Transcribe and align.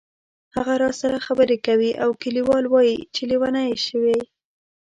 هغه 0.55 0.73
راسره 0.83 1.19
خبرې 1.27 1.57
کوي 1.67 1.91
او 2.03 2.09
کلیوال 2.23 2.63
وایي 2.69 2.97
چې 3.15 3.21
لیونی 3.29 3.69
شوې. 3.87 4.19